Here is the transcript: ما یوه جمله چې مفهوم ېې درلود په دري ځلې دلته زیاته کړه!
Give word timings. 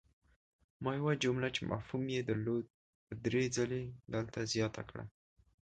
ما 0.83 0.91
یوه 0.99 1.13
جمله 1.23 1.47
چې 1.55 1.61
مفهوم 1.71 2.03
ېې 2.15 2.21
درلود 2.29 2.65
په 3.05 3.13
دري 3.25 3.45
ځلې 3.57 3.81
دلته 4.13 4.39
زیاته 4.53 4.81
کړه! 4.89 5.03